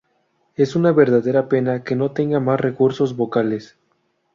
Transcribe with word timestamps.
Es 0.55 0.75
una 0.75 0.91
verdadera 0.91 1.47
pena 1.47 1.83
que 1.83 1.95
no 1.95 2.11
tenga 2.11 2.39
más 2.39 2.59
recursos 2.59 3.15
vocales". 3.15 3.77